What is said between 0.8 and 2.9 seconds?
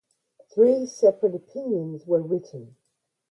separate opinions were written.